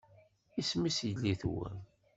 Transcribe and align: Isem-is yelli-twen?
Isem-is 0.61 0.99
yelli-twen? 1.07 1.77